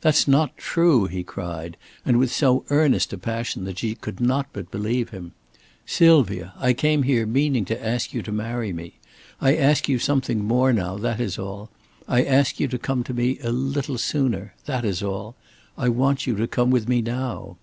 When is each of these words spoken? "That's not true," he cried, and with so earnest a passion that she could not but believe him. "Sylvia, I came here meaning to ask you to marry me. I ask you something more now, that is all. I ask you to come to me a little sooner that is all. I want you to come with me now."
"That's 0.00 0.26
not 0.26 0.56
true," 0.56 1.04
he 1.08 1.22
cried, 1.22 1.76
and 2.02 2.18
with 2.18 2.32
so 2.32 2.64
earnest 2.70 3.12
a 3.12 3.18
passion 3.18 3.64
that 3.64 3.78
she 3.80 3.94
could 3.94 4.18
not 4.18 4.46
but 4.54 4.70
believe 4.70 5.10
him. 5.10 5.32
"Sylvia, 5.84 6.54
I 6.56 6.72
came 6.72 7.02
here 7.02 7.26
meaning 7.26 7.66
to 7.66 7.86
ask 7.86 8.14
you 8.14 8.22
to 8.22 8.32
marry 8.32 8.72
me. 8.72 8.94
I 9.42 9.56
ask 9.56 9.86
you 9.86 9.98
something 9.98 10.42
more 10.42 10.72
now, 10.72 10.96
that 10.96 11.20
is 11.20 11.38
all. 11.38 11.68
I 12.08 12.24
ask 12.24 12.58
you 12.58 12.66
to 12.68 12.78
come 12.78 13.04
to 13.04 13.12
me 13.12 13.38
a 13.42 13.52
little 13.52 13.98
sooner 13.98 14.54
that 14.64 14.86
is 14.86 15.02
all. 15.02 15.36
I 15.76 15.90
want 15.90 16.26
you 16.26 16.34
to 16.36 16.46
come 16.48 16.70
with 16.70 16.88
me 16.88 17.02
now." 17.02 17.58